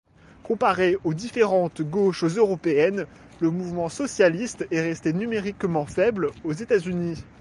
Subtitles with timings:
[0.41, 3.05] Comparé aux différentes gauches européennes,
[3.39, 7.23] le mouvement socialiste est resté numériquement faible aux États-Unis.